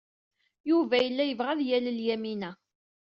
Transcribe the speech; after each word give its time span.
Yuba 0.69 0.95
yella 0.99 1.23
yebɣa 1.25 1.49
ad 1.53 1.61
yalel 1.69 1.99
Yamina. 2.07 2.51